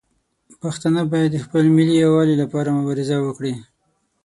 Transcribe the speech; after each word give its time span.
پښتانه 0.61 1.01
باید 1.11 1.29
د 1.33 1.37
خپل 1.45 1.63
ملي 1.77 1.95
یووالي 2.03 2.35
لپاره 2.43 2.75
مبارزه 2.77 3.17
وکړي. 3.21 3.53